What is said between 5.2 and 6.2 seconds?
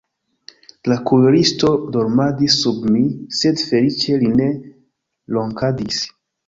ronkadis.